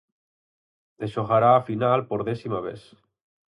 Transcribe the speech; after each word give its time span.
E 1.03 1.05
xogará 1.13 1.51
a 1.55 1.65
final 1.69 1.99
por 2.09 2.21
décima 2.29 2.59
vez. 2.67 2.81